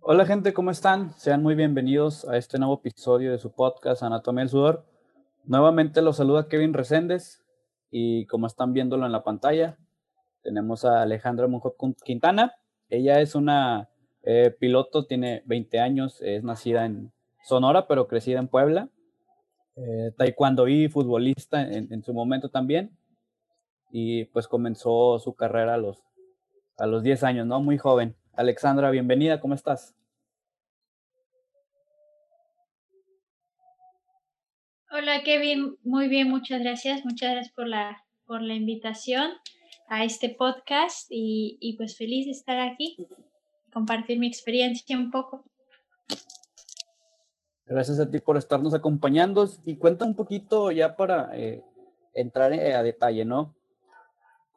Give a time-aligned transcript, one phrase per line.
[0.00, 1.12] Hola gente, ¿cómo están?
[1.18, 4.86] Sean muy bienvenidos a este nuevo episodio de su podcast Anatomía del Sudor.
[5.44, 7.44] Nuevamente los saluda Kevin Reséndez
[7.90, 9.76] y como están viéndolo en la pantalla,
[10.42, 11.74] tenemos a Alejandra Monjo
[12.04, 12.54] Quintana.
[12.88, 13.90] Ella es una
[14.22, 17.12] eh, piloto, tiene 20 años, es nacida en
[17.42, 18.88] Sonora, pero crecida en Puebla.
[19.76, 22.96] Eh, taekwondo y futbolista en, en, su momento también.
[23.90, 26.02] Y pues comenzó su carrera a los,
[26.78, 27.60] a los 10 años, ¿no?
[27.60, 28.16] Muy joven.
[28.38, 29.96] Alexandra, bienvenida, ¿cómo estás?
[34.92, 37.04] Hola Kevin, muy bien, muchas gracias.
[37.04, 39.32] Muchas gracias por la, por la invitación
[39.88, 43.08] a este podcast y, y pues feliz de estar aquí,
[43.72, 45.44] compartir mi experiencia un poco.
[47.66, 51.64] Gracias a ti por estarnos acompañando y cuenta un poquito ya para eh,
[52.14, 53.57] entrar eh, a detalle, ¿no?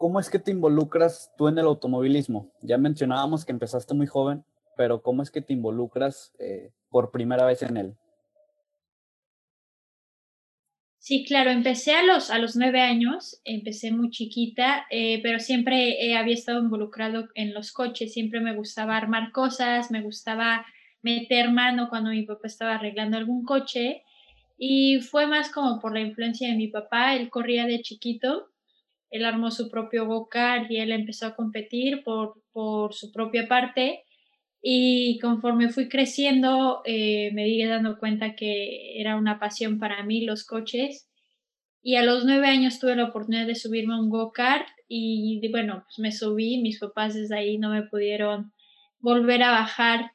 [0.02, 2.52] ¿Cómo es que te involucras tú en el automovilismo?
[2.64, 4.44] Ya mencionábamos que empezaste muy joven,
[4.76, 7.94] pero ¿cómo es que te involucras eh, por primera vez en él?
[10.98, 16.04] Sí, claro, empecé a los, a los nueve años, empecé muy chiquita, eh, pero siempre
[16.04, 20.66] eh, había estado involucrado en los coches, siempre me gustaba armar cosas, me gustaba
[21.04, 24.02] meter mano cuando mi papá estaba arreglando algún coche
[24.58, 28.51] y fue más como por la influencia de mi papá, él corría de chiquito,
[29.12, 34.04] él armó su propio go-kart y él empezó a competir por, por su propia parte
[34.62, 40.24] y conforme fui creciendo, eh, me di dando cuenta que era una pasión para mí
[40.24, 41.10] los coches.
[41.84, 45.84] Y a los nueve años tuve la oportunidad de subirme a un go-kart y bueno,
[45.86, 48.54] pues me subí, mis papás desde ahí no me pudieron
[49.00, 50.12] volver a bajar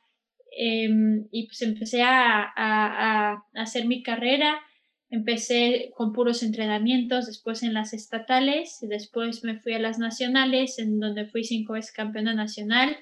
[0.56, 0.88] eh,
[1.32, 4.60] y pues empecé a, a, hacer mi carrera.
[5.08, 10.98] Empecé con puros entrenamientos, después en las estatales, después me fui a las nacionales, en
[10.98, 12.96] donde fui cinco veces campeona nacional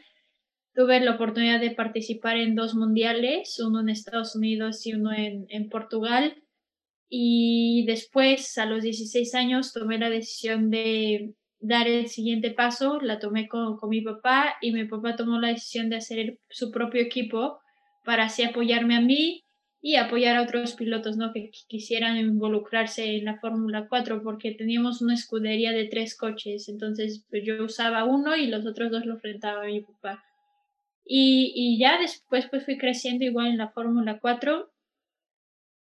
[0.74, 5.46] Tuve la oportunidad de participar en dos mundiales, uno en Estados Unidos y uno en,
[5.48, 6.42] en Portugal.
[7.08, 12.98] Y después, a los 16 años, tomé la decisión de dar el siguiente paso.
[13.00, 16.40] La tomé con, con mi papá y mi papá tomó la decisión de hacer el,
[16.50, 17.60] su propio equipo
[18.04, 19.44] para así apoyarme a mí
[19.86, 21.30] y apoyar a otros pilotos ¿no?
[21.34, 26.70] que quisieran involucrarse en la Fórmula 4 porque teníamos una escudería de tres coches.
[26.70, 30.24] Entonces pues, yo usaba uno y los otros dos lo enfrentaba a mi papá.
[31.04, 34.72] Y, y ya después pues fui creciendo igual en la Fórmula 4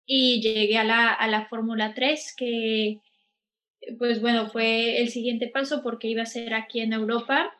[0.06, 3.00] y llegué a la, a la Fórmula 3 que
[3.98, 7.52] pues bueno fue el siguiente paso porque iba a ser aquí en Europa,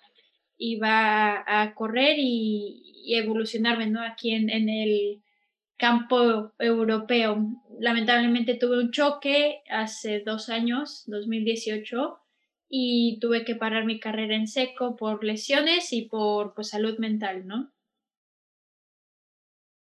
[0.57, 4.01] iba a, correr y, y, evolucionarme ¿no?
[4.01, 5.21] aquí en, en el
[5.81, 7.39] campo europeo.
[7.81, 12.19] Lamentablemente tuve un choque hace dos años, 2018,
[12.69, 17.47] y tuve que parar mi carrera en seco por lesiones y por pues, salud mental,
[17.47, 17.73] ¿no?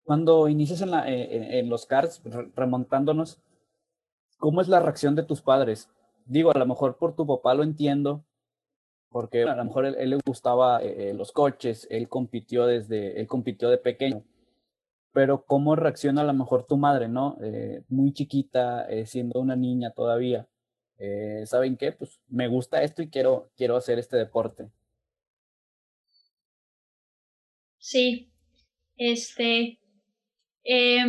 [0.03, 2.21] Cuando inicias en, eh, en los cars,
[2.55, 3.41] remontándonos,
[4.37, 5.89] ¿cómo es la reacción de tus padres?
[6.25, 8.25] Digo, a lo mejor por tu papá lo entiendo,
[9.09, 13.27] porque a lo mejor él, él le gustaba eh, los coches, él compitió desde, él
[13.27, 14.23] compitió de pequeño,
[15.17, 17.39] pero ¿cómo reacciona a lo mejor tu madre, no?
[17.41, 20.47] Eh, muy chiquita, eh, siendo una niña todavía
[20.99, 21.91] eh, ¿saben qué?
[21.91, 24.69] Pues me gusta esto y quiero, quiero hacer este deporte.
[27.79, 28.29] Sí,
[28.95, 29.79] este,
[30.63, 31.05] eh,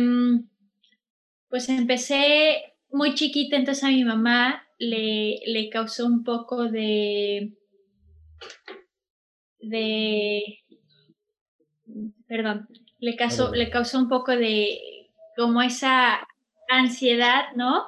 [1.47, 7.53] pues empecé muy chiquita, entonces a mi mamá le, le causó un poco de,
[9.61, 10.41] de,
[12.27, 12.67] perdón,
[12.99, 14.79] le causó, le causó un poco de
[15.35, 16.27] como esa
[16.69, 17.85] ansiedad, ¿no?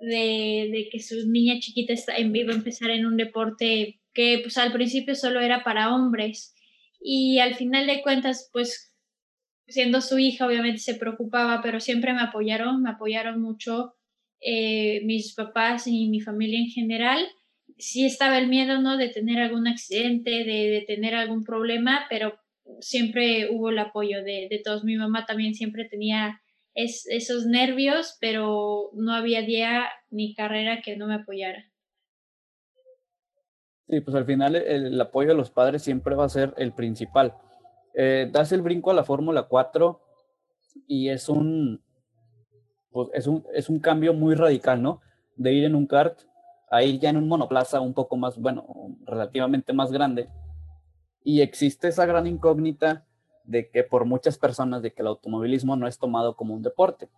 [0.00, 4.56] de, de que su niña chiquita está, iba a empezar en un deporte que pues
[4.58, 6.54] al principio solo era para hombres.
[7.00, 8.94] Y al final de cuentas pues
[9.68, 13.94] siendo su hija obviamente se preocupaba pero siempre me apoyaron me apoyaron mucho
[14.40, 17.26] eh, mis papás y mi familia en general.
[17.78, 22.38] Sí estaba el miedo no de tener algún accidente de, de tener algún problema pero
[22.80, 26.40] siempre hubo el apoyo de, de todos mi mamá también siempre tenía
[26.76, 31.64] es, esos nervios, pero no había día ni carrera que no me apoyara.
[33.88, 37.34] Sí, pues al final el, apoyo de los padres siempre va a ser el principal.
[37.94, 40.00] Eh, das el brinco a la Fórmula 4
[40.86, 41.82] y es un,
[42.90, 45.00] pues es, un, es un cambio muy radical, ¿no?
[45.36, 46.18] De ir en un kart
[46.68, 48.66] a ir ya en un monoplaza un poco más, bueno,
[49.04, 50.28] relativamente más grande.
[51.26, 53.04] Y existe esa gran incógnita
[53.42, 57.08] de que por muchas personas de que el automovilismo no es tomado como un deporte.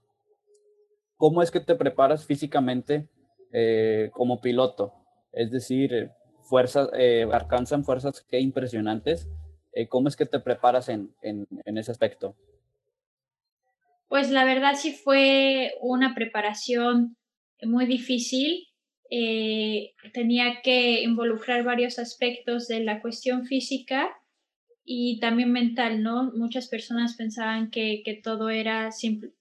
[1.18, 3.06] ¿Cómo es que te preparas físicamente
[3.52, 4.94] eh, como piloto?
[5.30, 6.10] Es decir,
[6.42, 9.28] fuerzas, eh, alcanzan fuerzas que impresionantes
[9.74, 12.34] Eh, ¿Cómo es que te preparas en, en, en ese aspecto?
[14.08, 17.18] Pues la verdad sí fue una preparación
[17.62, 18.67] muy difícil.
[19.10, 24.10] Eh, tenía que involucrar varios aspectos de la cuestión física
[24.84, 26.32] y también mental, ¿no?
[26.34, 28.90] Muchas personas pensaban que, que todo era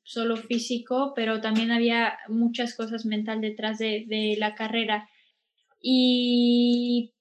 [0.04, 5.10] solo físico, pero también había muchas cosas mental detrás de, de la carrera.
[5.82, 7.14] Y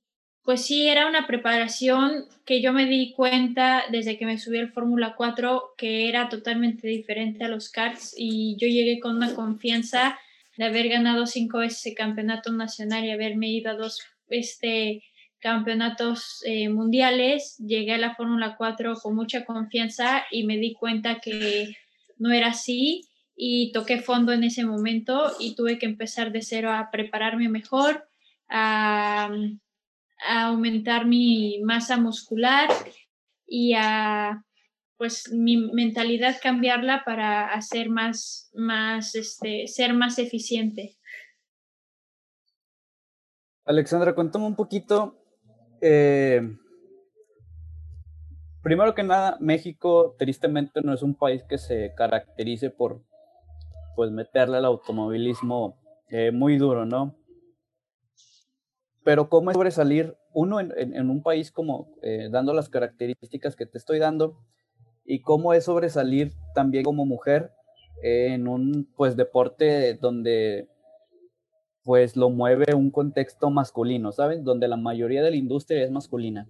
[0.47, 4.73] pues sí, era una preparación que yo me di cuenta desde que me subí al
[4.73, 10.17] Fórmula 4 que era totalmente diferente a los karts y yo llegué con una confianza
[10.57, 15.03] de haber ganado cinco veces el campeonato nacional y haberme ido a dos este,
[15.39, 21.21] campeonatos eh, mundiales, llegué a la Fórmula 4 con mucha confianza y me di cuenta
[21.21, 21.77] que
[22.19, 23.03] no era así
[23.37, 28.09] y toqué fondo en ese momento y tuve que empezar de cero a prepararme mejor,
[28.49, 29.31] a,
[30.27, 32.71] a aumentar mi masa muscular
[33.47, 34.43] y a
[34.97, 40.97] pues mi mentalidad cambiarla para hacer más, más, este, ser más eficiente.
[43.65, 45.19] Alexandra, cuéntame un poquito.
[45.81, 46.41] Eh,
[48.63, 53.03] primero que nada, México tristemente no es un país que se caracterice por
[53.97, 55.79] pues meterle al automovilismo
[56.09, 57.17] eh, muy duro, ¿no?
[59.03, 63.67] Pero cómo es sobresalir uno en, en, un país como eh, dando las características que
[63.67, 64.37] te estoy dando
[65.07, 67.53] y cómo es sobresalir también como mujer
[68.03, 70.69] en un pues deporte donde
[71.83, 74.43] pues lo mueve un contexto masculino, ¿sabes?
[74.43, 76.49] Donde la mayoría de la industria es masculina.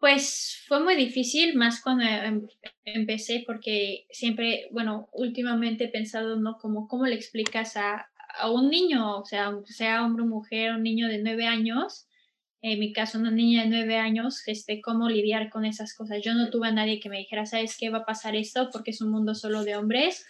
[0.00, 2.48] Pues fue muy difícil, más cuando em,
[2.84, 6.58] empecé, porque siempre, bueno, últimamente he pensado, ¿no?
[6.58, 8.08] Como, ¿cómo le explicas a,
[8.40, 12.08] a un niño, o sea, sea hombre o mujer, un niño de nueve años,
[12.62, 16.22] en mi caso una niña de nueve años, este, cómo lidiar con esas cosas.
[16.22, 18.70] Yo no tuve a nadie que me dijera, ¿sabes qué va a pasar esto?
[18.72, 20.24] Porque es un mundo solo de hombres.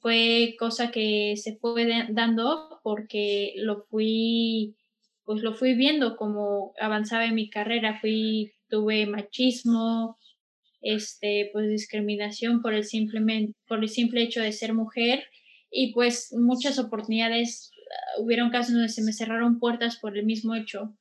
[0.00, 4.76] Fue cosa que se fue dando porque lo fui,
[5.24, 7.98] pues lo fui viendo como avanzaba en mi carrera.
[8.00, 10.18] Fui, tuve machismo,
[10.82, 15.24] este, pues discriminación por el, simplemente, por el simple hecho de ser mujer
[15.70, 17.70] y pues muchas oportunidades,
[18.18, 20.94] hubieron casos donde se me cerraron puertas por el mismo hecho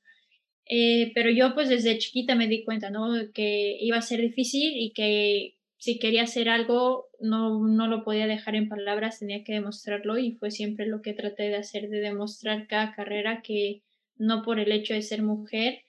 [0.66, 3.10] eh, pero yo pues desde chiquita me di cuenta, ¿no?
[3.34, 8.28] Que iba a ser difícil y que si quería hacer algo no, no lo podía
[8.28, 12.00] dejar en palabras, tenía que demostrarlo y fue siempre lo que traté de hacer, de
[12.00, 13.82] demostrar cada carrera que
[14.16, 15.82] no por el hecho de ser mujer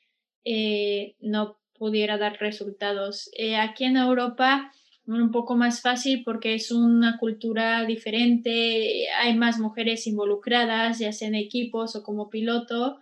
[0.45, 3.31] eh, no pudiera dar resultados.
[3.37, 4.73] Eh, aquí en Europa
[5.07, 11.29] un poco más fácil porque es una cultura diferente, hay más mujeres involucradas, ya sea
[11.29, 13.01] en equipos o como piloto,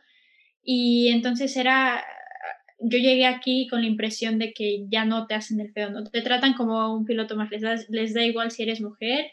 [0.63, 2.05] y entonces era,
[2.79, 6.05] yo llegué aquí con la impresión de que ya no te hacen el feo, no
[6.05, 9.33] te tratan como un piloto más, les da, les da igual si eres mujer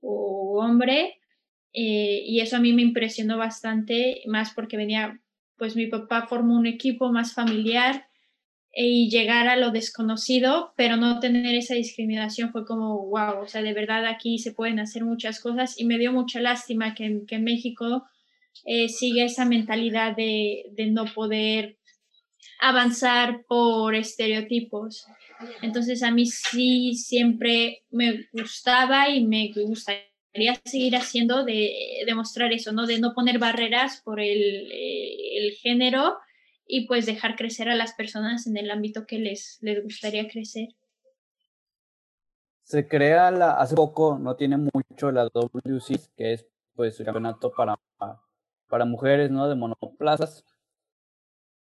[0.00, 1.18] o hombre.
[1.72, 5.20] Eh, y eso a mí me impresionó bastante, más porque venía,
[5.58, 8.06] pues mi papá formó un equipo más familiar
[8.74, 13.62] y llegar a lo desconocido, pero no tener esa discriminación fue como, wow, o sea,
[13.62, 17.36] de verdad aquí se pueden hacer muchas cosas y me dio mucha lástima que, que
[17.36, 18.04] en México
[18.64, 21.78] eh, sigue esa mentalidad de, de no poder
[22.60, 25.06] avanzar por estereotipos.
[25.62, 31.72] Entonces a mí sí siempre me gustaba y me gustaría seguir haciendo de
[32.06, 32.86] demostrar eso, ¿no?
[32.86, 36.16] De no poner barreras por el, el, género
[36.66, 40.68] y pues dejar crecer a las personas en el ámbito que les, les gustaría crecer.
[42.64, 47.52] Se crea la, hace poco, no tiene mucho, la WC, que es pues un campeonato
[47.52, 47.78] para
[48.68, 49.48] para mujeres, ¿no?
[49.48, 50.44] De monoplazas.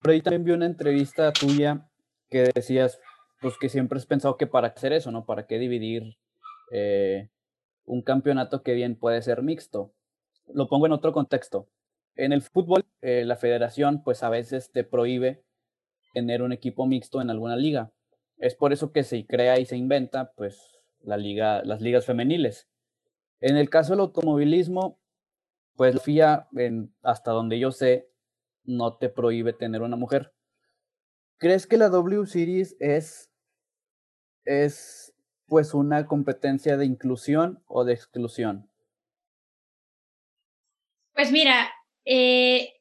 [0.02, 1.90] Pero ahí también vi una entrevista tuya
[2.30, 3.00] que decías,
[3.42, 5.26] pues que siempre has pensado que para hacer eso, ¿no?
[5.26, 6.18] ¿Para qué dividir
[6.72, 7.30] eh,
[7.86, 9.94] un campeonato que bien puede ser mixto?
[10.48, 11.68] Lo pongo en otro contexto.
[12.16, 15.44] En el fútbol, eh, la federación, pues a veces te prohíbe
[16.14, 17.92] tener un equipo mixto en alguna liga.
[18.38, 21.22] Es por eso que se crea y se inventa, pues, las
[21.82, 22.68] ligas femeniles.
[23.42, 25.00] En el caso del automovilismo,
[25.80, 26.50] pues la FIA,
[27.04, 28.10] hasta donde yo sé,
[28.66, 30.34] no te prohíbe tener una mujer.
[31.38, 33.32] ¿Crees que la W Series es,
[34.44, 35.14] es
[35.48, 38.70] pues una competencia de inclusión o de exclusión?
[41.14, 41.72] Pues mira,
[42.04, 42.74] eh,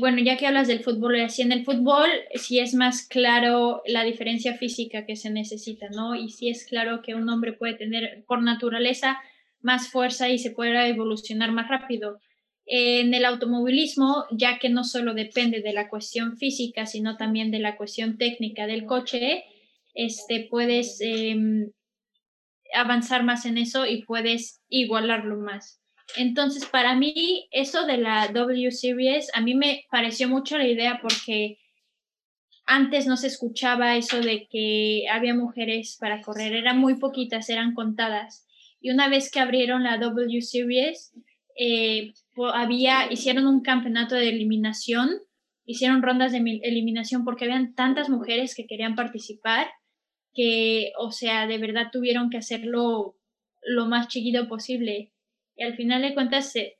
[0.00, 4.02] bueno, ya que hablas del fútbol, así en el fútbol sí es más claro la
[4.02, 6.14] diferencia física que se necesita, ¿no?
[6.14, 9.20] Y sí es claro que un hombre puede tener por naturaleza
[9.62, 12.20] más fuerza y se pueda evolucionar más rápido.
[12.66, 17.58] En el automovilismo, ya que no solo depende de la cuestión física, sino también de
[17.58, 19.44] la cuestión técnica del coche,
[19.94, 21.70] este, puedes em,
[22.74, 25.80] avanzar más en eso y puedes igualarlo más.
[26.16, 30.98] Entonces, para mí, eso de la W Series, a mí me pareció mucho la idea
[31.00, 31.58] porque
[32.66, 37.74] antes no se escuchaba eso de que había mujeres para correr, eran muy poquitas, eran
[37.74, 38.46] contadas.
[38.82, 41.14] Y una vez que abrieron la W Series,
[41.56, 42.12] eh,
[42.52, 45.08] había, hicieron un campeonato de eliminación,
[45.64, 49.68] hicieron rondas de eliminación porque habían tantas mujeres que querían participar
[50.34, 53.16] que, o sea, de verdad tuvieron que hacerlo
[53.62, 55.12] lo más chiquito posible.
[55.56, 56.78] Y al final de cuentas se,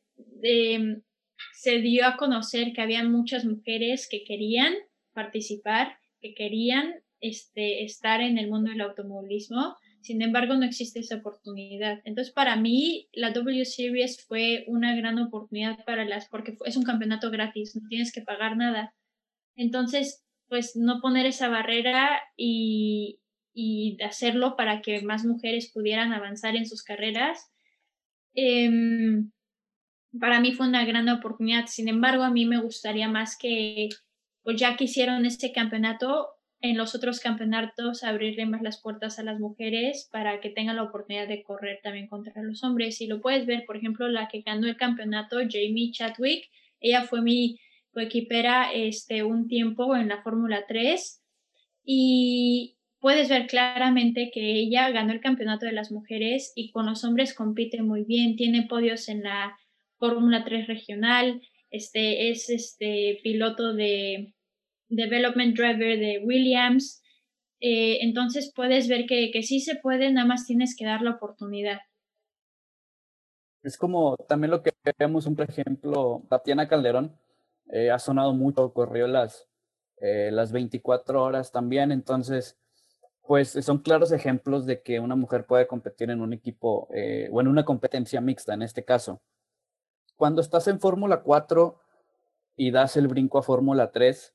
[1.55, 4.75] se dio a conocer que había muchas mujeres que querían
[5.13, 9.77] participar, que querían este, estar en el mundo del automovilismo.
[10.03, 12.01] Sin embargo, no existe esa oportunidad.
[12.05, 16.83] Entonces, para mí, la W Series fue una gran oportunidad para las, porque es un
[16.83, 18.95] campeonato gratis, no tienes que pagar nada.
[19.55, 23.21] Entonces, pues no poner esa barrera y,
[23.55, 27.51] y hacerlo para que más mujeres pudieran avanzar en sus carreras.
[28.35, 29.31] Em,
[30.19, 31.67] para mí fue una gran oportunidad.
[31.67, 33.89] Sin embargo, a mí me gustaría más que,
[34.43, 36.29] pues ya que hicieron este campeonato,
[36.63, 40.85] en los otros campeonatos abrirle más las puertas a las mujeres para que tengan la
[40.85, 43.01] oportunidad de correr también contra los hombres.
[43.01, 46.49] Y lo puedes ver, por ejemplo, la que ganó el campeonato, Jamie Chadwick,
[46.81, 47.59] ella fue mi
[47.93, 51.23] coequipera este, un tiempo en la Fórmula 3
[51.85, 57.03] y puedes ver claramente que ella ganó el campeonato de las mujeres y con los
[57.05, 59.59] hombres compite muy bien, tiene podios en la
[59.99, 64.33] Fórmula 3 regional, este es este piloto de
[64.97, 67.03] development driver de Williams.
[67.61, 71.13] Eh, entonces puedes ver que, que sí se puede, nada más tienes que dar la
[71.13, 71.79] oportunidad.
[73.63, 77.17] Es como también lo que vemos, un ejemplo, Tatiana Calderón
[77.71, 79.49] eh, ha sonado mucho, corrió las,
[80.01, 82.59] eh, las 24 horas también, entonces,
[83.23, 87.47] pues son claros ejemplos de que una mujer puede competir en un equipo o en
[87.47, 89.23] una competencia mixta en este caso.
[90.17, 91.79] Cuando estás en Fórmula 4
[92.57, 94.35] y das el brinco a Fórmula 3,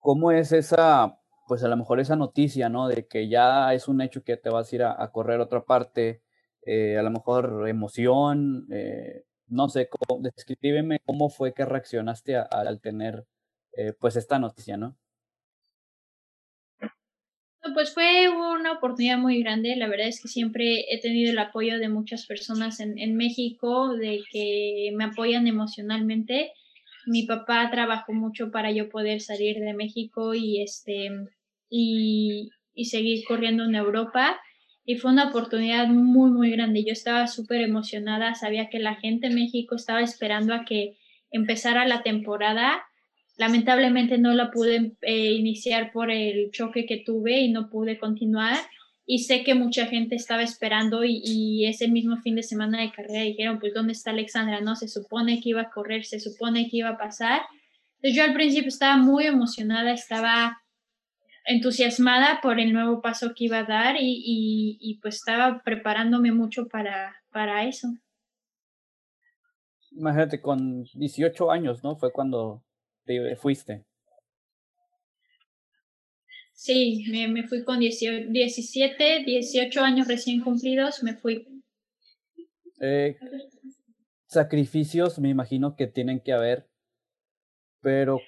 [0.00, 2.88] ¿Cómo es esa, pues a lo mejor esa noticia, ¿no?
[2.88, 5.64] De que ya es un hecho que te vas a ir a, correr a otra
[5.64, 6.22] parte,
[6.64, 12.80] eh, a lo mejor emoción, eh, no sé, cómo, descríbeme cómo fue que reaccionaste al
[12.80, 13.26] tener
[13.72, 14.96] eh, pues esta noticia, ¿no?
[17.74, 19.76] Pues fue una oportunidad muy grande.
[19.76, 23.94] La verdad es que siempre he tenido el apoyo de muchas personas en, en México,
[23.94, 26.52] de que me apoyan emocionalmente
[27.08, 31.10] mi papá trabajó mucho para yo poder salir de México y este
[31.70, 34.38] y, y seguir corriendo en Europa
[34.88, 36.82] y fue una oportunidad muy muy grande.
[36.82, 40.96] Yo estaba súper emocionada, sabía que la gente en México estaba esperando a que
[41.30, 42.82] empezara la temporada.
[43.36, 48.56] Lamentablemente no la pude eh, iniciar por el choque que tuve y no pude continuar,
[49.10, 53.22] y sé que mucha gente estaba esperando y, ese mismo fin de semana de carrera
[53.22, 54.60] dijeron, pues, ¿dónde está Alexandra?
[54.60, 57.40] No, se supone que iba a correr, se supone que iba a pasar.
[57.96, 60.60] Entonces yo al principio estaba muy emocionada, estaba
[61.46, 66.68] entusiasmada por el nuevo paso que iba a dar y, y, pues estaba preparándome mucho
[66.68, 67.88] para, para eso.
[69.90, 71.96] Imagínate, con 18 años, ¿no?
[71.96, 72.62] Fue cuando
[73.06, 73.86] te fuiste.
[76.58, 81.62] Sí, me, me fui con 17, 18 años recién cumplidos, me fui.
[82.80, 83.16] Eh,
[84.26, 86.68] sacrificios me imagino que tienen que haber,
[87.80, 88.18] pero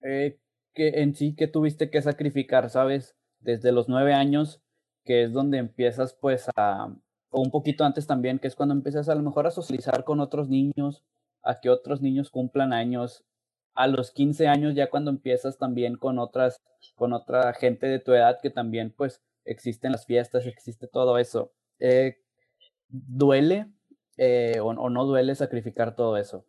[0.00, 0.38] eh,
[0.72, 3.14] que en sí que tuviste que sacrificar, ¿sabes?
[3.38, 4.62] Desde los nueve años,
[5.04, 6.86] que es donde empiezas pues a,
[7.28, 10.20] o un poquito antes también, que es cuando empiezas a lo mejor a socializar con
[10.20, 11.04] otros niños,
[11.42, 13.26] a que otros niños cumplan años,
[13.74, 16.60] a los 15 años ya cuando empiezas también con otras,
[16.94, 21.52] con otra gente de tu edad que también pues existen las fiestas, existe todo eso.
[21.78, 22.18] Eh,
[22.88, 23.66] ¿Duele
[24.16, 26.46] eh, o, o, no duele sacrificar todo eso?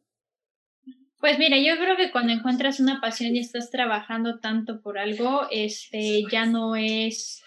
[1.20, 5.48] Pues mira, yo creo que cuando encuentras una pasión y estás trabajando tanto por algo,
[5.50, 7.45] este ya no es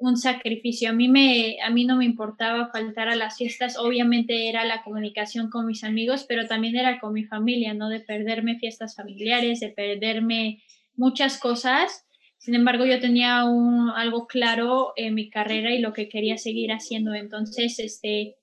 [0.00, 0.90] un sacrificio.
[0.90, 4.82] A mí, me, a mí no me importaba faltar a las fiestas, obviamente era la
[4.82, 7.88] comunicación con mis amigos, pero también era con mi familia, ¿no?
[7.88, 10.62] De perderme fiestas familiares, de perderme
[10.96, 12.06] muchas cosas.
[12.38, 16.72] Sin embargo, yo tenía un, algo claro en mi carrera y lo que quería seguir
[16.72, 17.14] haciendo.
[17.14, 18.36] Entonces, este,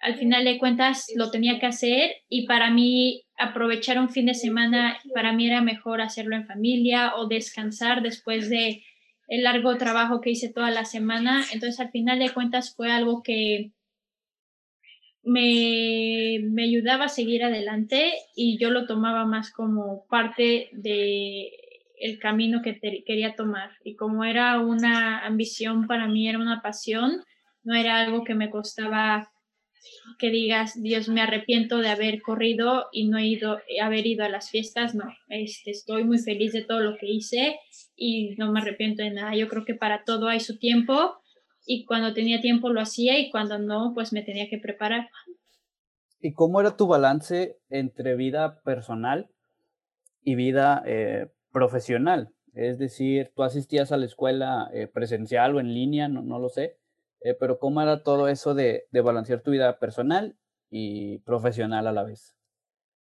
[0.00, 4.34] al final de cuentas, lo tenía que hacer y para mí aprovechar un fin de
[4.34, 8.82] semana, para mí era mejor hacerlo en familia o descansar después de
[9.30, 11.42] el largo trabajo que hice toda la semana.
[11.54, 13.72] Entonces, al final de cuentas, fue algo que,
[15.22, 21.50] me, me ayudaba a seguir adelante y yo lo tomaba más como parte de
[22.00, 23.72] el camino que quería tomar.
[23.84, 27.22] Y como era una ambición para mí, era una pasión,
[27.62, 29.30] no era algo que me costaba
[30.18, 34.28] que digas, Dios, me arrepiento de haber corrido y no he ido, haber ido a
[34.28, 37.58] las fiestas, no, este, estoy muy feliz de todo lo que hice
[37.96, 39.34] y no me arrepiento de nada.
[39.34, 41.20] Yo creo que para todo hay su tiempo
[41.66, 45.08] y cuando tenía tiempo lo hacía y cuando no, pues me tenía que preparar.
[46.20, 49.30] ¿Y cómo era tu balance entre vida personal
[50.22, 52.30] y vida eh, profesional?
[52.52, 56.48] Es decir, tú asistías a la escuela eh, presencial o en línea, no, no lo
[56.48, 56.79] sé,
[57.22, 60.36] eh, pero ¿cómo era todo eso de, de, balancear tu vida personal
[60.70, 62.34] y profesional a la vez?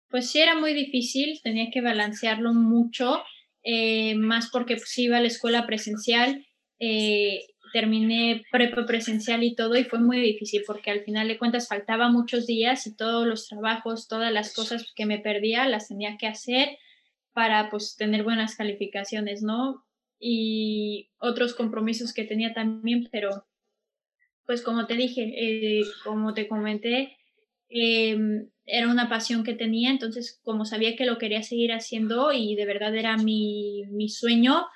[0.08, 3.22] Pues sí, era muy difícil, tenía que balancearlo mucho,
[3.62, 6.44] eh, más porque pues, iba a la escuela presencial,
[6.78, 11.68] eh, terminé prepa presencial y todo y fue muy difícil porque al final de cuentas
[11.68, 16.16] faltaba muchos días y todos los trabajos, todas las cosas que me perdía las tenía
[16.18, 16.76] que hacer
[17.32, 19.84] para pues tener buenas calificaciones, ¿no?
[20.18, 23.46] Y otros compromisos que tenía también, pero
[24.46, 27.16] pues como te dije, eh, como te comenté,
[27.68, 32.54] em, era una pasión que tenía, entonces como sabía que lo quería seguir haciendo y
[32.54, 34.66] de verdad era mi, mi sueño,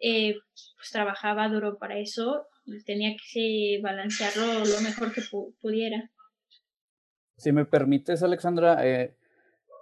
[0.00, 0.36] eh,
[0.76, 5.22] pues trabajaba duro para eso y tenía que balancearlo lo mejor que
[5.60, 6.10] pudiera.
[7.36, 9.14] Si me permites, Alexandra, eh,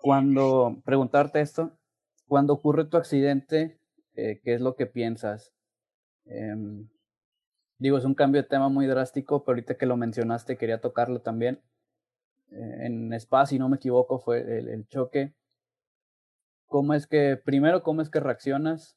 [0.03, 1.79] cuando preguntarte esto,
[2.27, 3.79] cuando ocurre tu accidente,
[4.15, 5.53] ¿qué es lo que piensas?
[6.25, 6.89] Em,
[7.79, 11.21] Digo, es un cambio de tema muy drástico, pero ahorita que lo mencionaste quería tocarlo
[11.21, 11.61] también.
[12.51, 15.35] Eh, en Spa, si no me equivoco, fue el, choque.
[16.67, 18.97] ¿Cómo es que, primero, cómo es que reaccionas?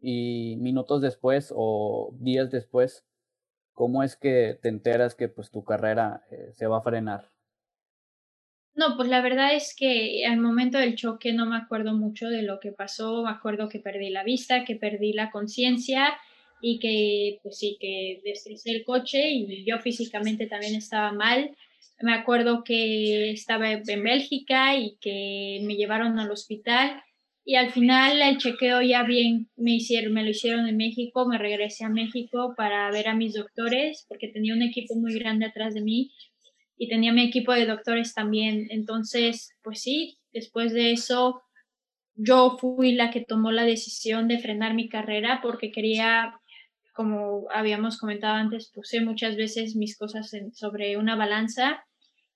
[0.00, 3.04] Y minutos después o días después,
[3.74, 7.30] ¿cómo es que te enteras que pues tu carrera eh, se va a frenar?
[8.74, 12.42] No, pues la verdad es que al momento del choque no me acuerdo mucho de
[12.42, 16.16] lo que pasó, me acuerdo que perdí la vista, que perdí la conciencia
[16.60, 21.56] y que pues sí, que destrocé el coche y yo físicamente también estaba mal.
[22.00, 27.02] Me acuerdo que estaba en Bélgica y que me llevaron al hospital
[27.44, 31.38] y al final el chequeo ya bien me hicieron, me lo hicieron en México, me
[31.38, 35.74] regresé a México para ver a mis doctores porque tenía un equipo muy grande atrás
[35.74, 36.12] de mí
[36.76, 38.66] y tenía mi equipo de doctores también.
[38.70, 41.42] Entonces, pues sí, después de eso
[42.14, 46.39] yo fui la que tomó la decisión de frenar mi carrera porque quería
[46.94, 51.84] como habíamos comentado antes, puse muchas veces mis cosas sobre una balanza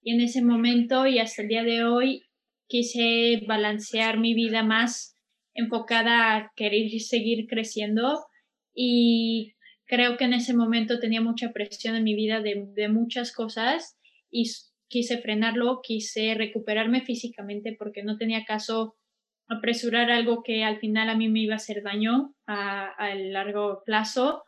[0.02, 2.22] y en ese momento y hasta el día de hoy
[2.66, 5.16] quise balancear mi vida más
[5.54, 8.24] enfocada a querer seguir creciendo
[8.74, 9.54] y
[9.86, 13.96] creo que en ese momento tenía mucha presión en mi vida de, de muchas cosas
[14.30, 14.50] y
[14.88, 18.96] quise frenarlo, quise recuperarme físicamente porque no tenía caso
[19.48, 24.44] apresurar algo que al final a mí me iba a hacer daño a, largo plazo.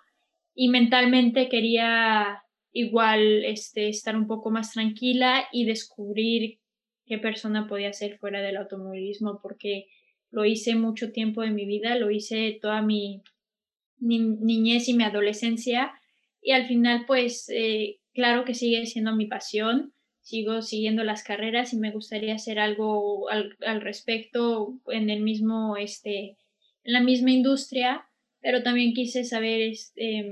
[0.55, 6.59] Y mentalmente quería igual este, estar un poco más tranquila y descubrir
[7.07, 9.87] qué persona podía ser fuera del automovilismo porque
[10.31, 13.23] lo hice mucho tiempo de mi vida, lo hice toda mi,
[13.99, 15.93] niñez y mi adolescencia.
[16.41, 19.93] Y al final pues eh, claro que sigue siendo mi pasión,
[20.27, 25.77] sigo siguiendo las carreras y me gustaría hacer algo al, al respecto en el mismo
[25.77, 26.37] este
[26.83, 28.07] en la misma industria
[28.41, 30.25] pero también quise saber este,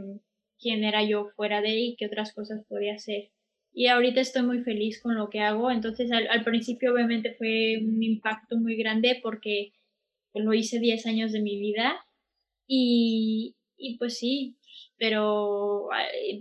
[0.61, 3.30] quién era yo fuera de ahí qué otras cosas podía hacer.
[3.72, 8.00] Y ahorita estoy muy feliz con lo que hago, entonces al, principio obviamente fue un
[8.02, 9.72] impacto muy grande porque
[10.33, 12.07] lo hice 10 años de mi vida
[12.68, 14.59] y, y pues sí,
[14.96, 15.88] pero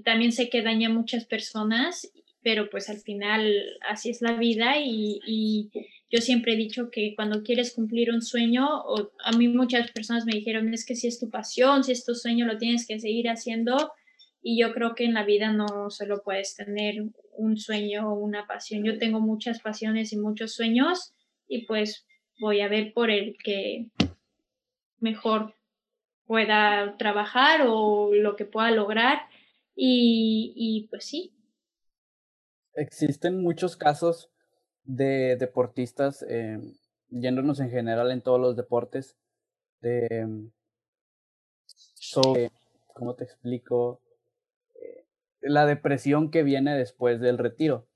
[0.05, 2.07] también sé que daña a muchas personas,
[2.43, 3.53] pero pues al final
[3.89, 5.71] así es la vida y, y
[6.13, 10.25] yo siempre he dicho que cuando quieres cumplir un sueño, o a mí muchas personas
[10.25, 12.99] me dijeron, es que si es tu pasión, si es tu sueño, lo tienes que
[12.99, 13.91] seguir haciendo.
[14.43, 17.01] Y yo creo que en la vida no solo puedes tener
[17.35, 18.83] un sueño o una pasión.
[18.83, 21.15] Yo tengo muchas pasiones y muchos sueños
[21.47, 22.05] y pues
[22.39, 23.87] voy a ver por el que
[24.99, 25.55] mejor
[26.25, 29.21] pueda trabajar o lo que pueda lograr.
[29.75, 31.31] Y, y pues sí.
[32.75, 34.31] Existen muchos casos
[34.83, 36.59] de deportistas, eh,
[37.09, 39.17] yéndonos en general en todos los deportes,
[39.81, 40.49] de,
[41.65, 42.51] sobre,
[42.93, 44.01] ¿cómo te explico?
[44.75, 45.05] Eh,
[45.41, 47.87] la depresión que viene después del retiro.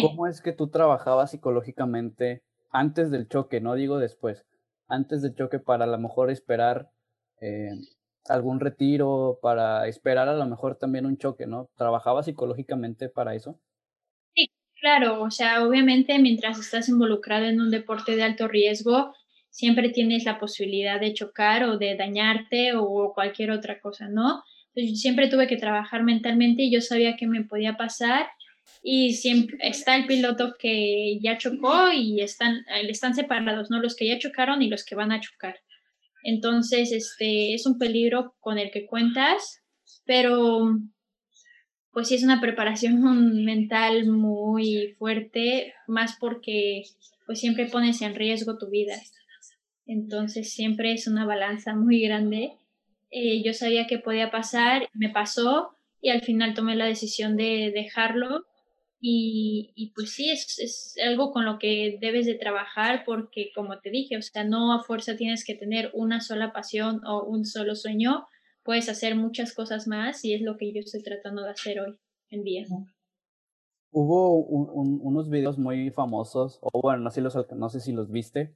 [0.00, 3.60] ¿Cómo es que tú trabajabas psicológicamente antes del choque?
[3.60, 4.44] No digo después,
[4.88, 6.90] antes del choque para a lo mejor esperar
[7.40, 7.70] eh,
[8.28, 11.68] algún retiro, para esperar a lo mejor también un choque, ¿no?
[11.76, 13.58] ¿Trabajabas psicológicamente para eso?
[14.80, 19.14] Claro, o sea, obviamente mientras estás involucrado en un deporte de alto riesgo,
[19.48, 24.42] siempre tienes la posibilidad de chocar o de dañarte o cualquier otra cosa, ¿no?
[24.74, 28.26] Entonces, siempre tuve que trabajar mentalmente y yo sabía que me podía pasar
[28.82, 33.80] y siempre está el piloto que ya chocó y están, están separados, ¿no?
[33.80, 35.60] Los que ya chocaron y los que van a chocar.
[36.24, 39.62] Entonces, este es un peligro con el que cuentas,
[40.06, 40.78] pero
[41.92, 43.00] pues sí es una preparación
[43.44, 46.82] mental muy fuerte, más porque
[47.26, 48.94] pues siempre pones en riesgo tu vida.
[49.86, 52.52] Entonces siempre es una balanza muy grande.
[53.10, 57.70] Eh, yo sabía que podía pasar, me pasó y al final tomé la decisión de
[57.72, 58.46] dejarlo
[59.06, 64.16] y, pues sí, es, algo con lo que debes de trabajar porque como te dije,
[64.16, 68.26] o sea, no a fuerza tienes que tener una sola pasión o un solo sueño,
[68.62, 71.98] puedes hacer muchas cosas más y es lo que yo estoy tratando de hacer hoy
[72.30, 72.64] en día.
[73.90, 78.54] Hubo un, unos videos muy famosos, o bueno, no los, no sé si los viste,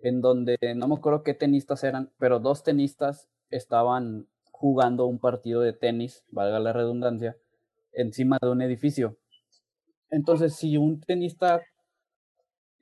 [0.00, 5.60] en donde no me acuerdo qué tenistas eran, pero dos tenistas estaban jugando un partido
[5.60, 7.36] de tenis, valga la redundancia,
[7.92, 9.16] encima de un edificio.
[10.10, 11.62] Entonces, si un tenista,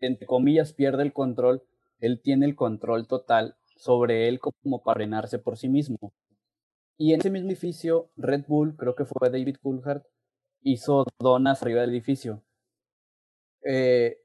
[0.01, 1.63] entre comillas, pierde el control,
[2.01, 6.13] él tiene el control total sobre él como para frenarse por sí mismo.
[6.99, 10.03] Y en ese mismo edificio, Red Bull, creo que fue David Coulthard,
[10.63, 12.43] hizo donas arriba del edificio.
[13.63, 14.19] Eh,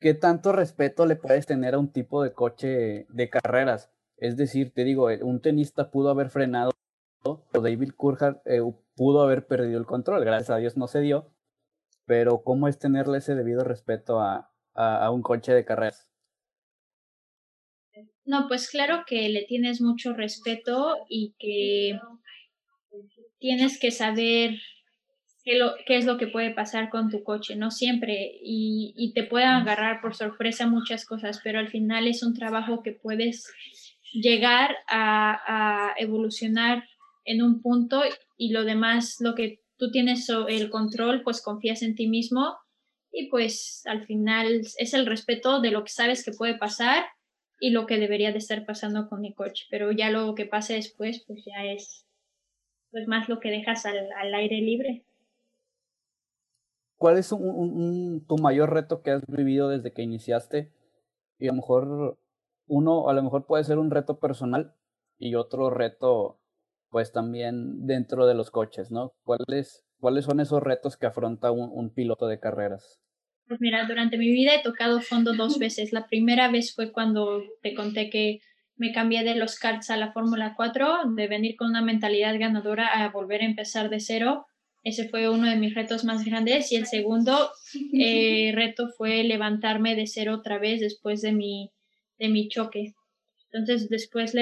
[0.00, 3.90] ¿Qué tanto respeto le puedes tener a un tipo de coche de carreras?
[4.16, 6.72] Es decir, te digo, eh, un tenista pudo haber frenado,
[7.22, 8.60] o David Coulthard eh,
[8.96, 11.30] pudo haber perdido el control, gracias a Dios no se dio,
[12.10, 16.10] pero ¿cómo es tenerle ese debido respeto a, a, a un coche de carreras?
[18.24, 22.00] No, pues claro que le tienes mucho respeto y que
[23.38, 24.58] tienes que saber
[25.44, 29.12] qué, lo, qué es lo que puede pasar con tu coche, no siempre, y, y
[29.12, 33.46] te pueden agarrar por sorpresa muchas cosas, pero al final es un trabajo que puedes
[34.12, 36.88] llegar a, a evolucionar
[37.24, 38.02] en un punto
[38.36, 42.56] y lo demás, lo que tú tienes el control, pues confías en ti mismo
[43.10, 47.04] y pues al final es el respeto de lo que sabes que puede pasar
[47.58, 50.74] y lo que debería de estar pasando con mi coche, pero ya lo que pase
[50.74, 52.06] después pues ya es
[52.90, 55.04] pues más lo que dejas al, al aire libre.
[56.96, 60.70] ¿Cuál es tu mayor reto que has vivido desde que iniciaste?
[61.38, 62.18] Y a lo mejor
[62.66, 64.74] uno, a lo mejor puede ser un reto personal
[65.18, 66.39] y otro reto,
[66.90, 69.12] pues también dentro de los coches, ¿no?
[69.24, 73.00] ¿Cuáles, cuáles son esos retos que afronta un, piloto de carreras?
[73.46, 75.92] Pues mira, durante mi vida he tocado fondo dos veces.
[75.92, 78.40] La primera vez fue cuando te conté que
[78.76, 82.86] me cambié de los karts a la Fórmula 4, de venir con una mentalidad ganadora
[82.88, 84.46] a volver a empezar de cero.
[84.82, 86.72] Ese fue uno de mis retos más grandes.
[86.72, 87.50] Y el segundo
[87.92, 91.70] eh, reto fue levantarme de cero otra vez después de mi,
[92.18, 92.94] de mi choque.
[93.52, 94.32] Entonces, después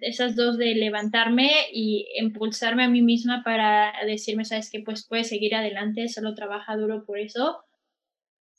[0.00, 5.28] esas dos de levantarme y impulsarme a mí misma para decirme, sabes que pues puedes
[5.28, 7.64] seguir adelante, solo trabaja duro por eso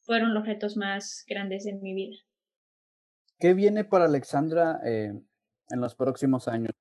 [0.05, 2.15] fueron los retos más grandes de mi vida.
[3.39, 5.13] ¿Qué viene para Alexandra eh,
[5.69, 6.71] en los próximos años?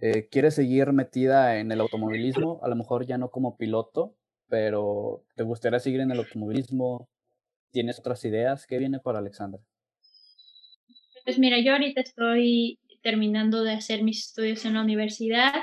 [0.00, 2.60] Eh, ¿Quiere seguir metida en el automovilismo?
[2.62, 4.14] A lo mejor ya no como piloto,
[4.48, 7.08] pero ¿te gustaría seguir en el automovilismo?
[7.72, 8.66] ¿Tienes otras ideas?
[8.66, 9.60] ¿Qué viene para Alexandra?
[11.24, 15.54] Pues mira, yo ahorita estoy terminando de hacer mis estudios en la universidad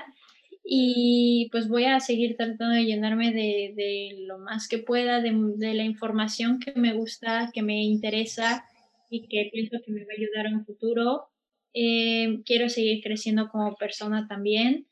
[0.63, 5.32] y pues voy a seguir tratando de llenarme de, de lo más que pueda de,
[5.58, 8.65] de, la información que me gusta, que me interesa
[9.10, 11.28] y que pienso que me va a ayudar en un futuro.
[11.74, 14.88] Eh, quiero seguir creciendo como persona también.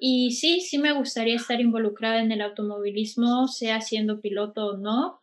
[0.00, 5.20] Y sí, sí me gustaría estar involucrada en el automovilismo, sea siendo piloto o no,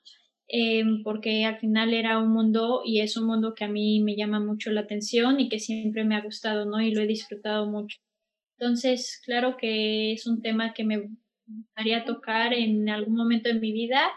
[0.50, 4.16] eh, porque al final era un mundo y es un mundo que a mí me
[4.16, 6.82] llama mucho la atención y que siempre me ha gustado, ¿no?
[6.82, 7.98] Y lo he disfrutado mucho.
[8.58, 11.10] Entonces, claro que es un tema que me
[11.48, 14.10] gustaría tocar en algún momento de mi vida,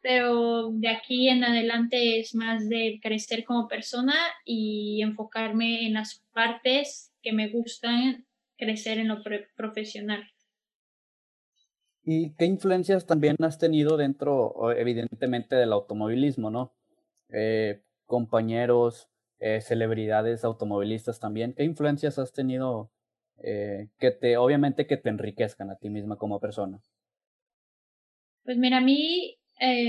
[0.00, 4.14] pero de aquí en adelante es más de crecer como persona
[4.44, 9.22] y enfocarme en las partes que me gustan crecer en lo
[9.56, 10.24] profesional.
[12.04, 16.74] ¿Y qué influencias también has tenido dentro, evidentemente, del automovilismo, no?
[17.28, 21.54] Eh, compañeros, eh, celebridades automovilistas también.
[21.54, 22.90] ¿Qué influencias has tenido
[23.42, 26.80] eh, que te, obviamente que te enriquezcan a ti misma como persona?
[28.44, 29.38] Pues mira, a mí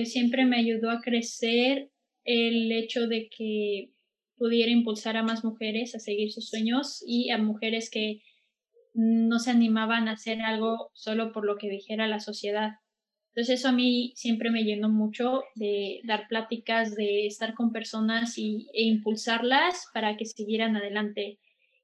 [0.06, 1.90] siempre me ayudó a crecer
[2.24, 3.90] el hecho de que
[4.38, 8.22] pudiera impulsar a más mujeres a seguir sus sueños y a mujeres que
[8.94, 12.74] no se animaban a hacer algo solo por lo que dijera la sociedad.
[13.30, 18.38] Entonces eso a mí siempre me llenó mucho de dar pláticas, de estar con personas
[18.38, 21.40] y, e impulsarlas para que siguieran adelante.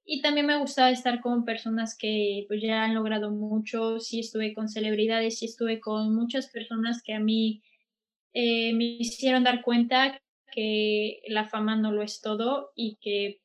[0.05, 4.53] Y también me gustaba estar con personas que pues ya han logrado mucho, sí estuve
[4.53, 7.63] con celebridades, sí estuve con muchas personas que a mí
[8.33, 13.41] eh, me hicieron dar cuenta que la fama no lo es todo y que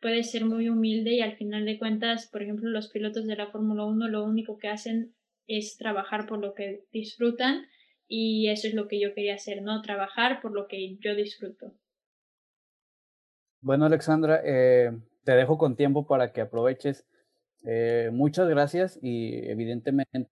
[0.00, 3.50] puede ser muy humilde y al final de cuentas, por ejemplo, los pilotos de la
[3.50, 5.14] Fórmula 1 lo único que hacen
[5.46, 7.66] es trabajar por lo que disfrutan
[8.06, 9.82] y eso es lo que yo quería hacer, ¿no?
[9.82, 11.74] Trabajar por lo que yo disfruto.
[13.60, 14.92] Bueno, Alexandra, eh,
[15.24, 17.06] te dejo con tiempo para que aproveches.
[17.64, 20.28] Eh, muchas gracias y evidentemente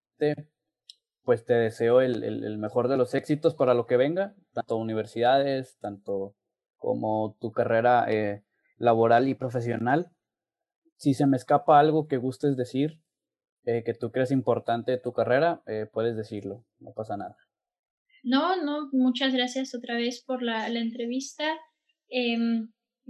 [1.24, 6.37] pues te deseo el, mejor de los éxitos para lo que venga, tanto universidades, tanto
[6.76, 8.44] como tu carrera eh,
[8.79, 10.11] laboral y profesional.
[10.97, 13.01] Si se me escapa algo que gustes decir,
[13.65, 17.37] eh, que tú crees importante de tu carrera, eh, puedes decirlo, no pasa nada.
[18.23, 21.45] No, no, muchas gracias otra vez por la, la entrevista.
[22.09, 22.37] Eh,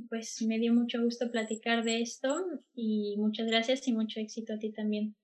[0.09, 2.29] pues me dio mucho gusto platicar de esto
[2.75, 5.17] y muchas gracias y mucho éxito a ti también.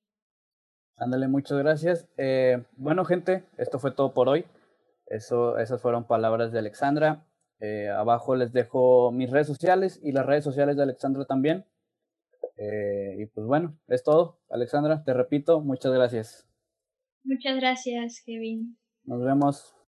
[0.97, 2.09] Ándale, muchas gracias.
[2.17, 4.45] Eh, bueno, gente, esto fue todo por hoy.
[5.07, 7.27] Eso, esas fueron palabras de Alexandra.
[7.65, 11.65] Eh, abajo les dejo mis redes sociales y las redes sociales de Alexandra también.
[12.57, 14.41] Eh, y pues bueno, es todo.
[14.51, 16.49] Alexandra, te repito, muchas gracias.
[17.23, 18.77] Muchas gracias, Kevin.
[19.05, 19.77] Nos vemos.